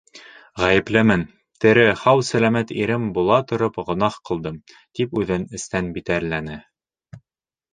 [0.59, 1.25] Ғәйеплемен,
[1.65, 4.57] тере, һау-сәләмәт ирем була тороп, гонаһ ҡылдым,
[5.01, 6.59] тип үҙен эстән битәрләне.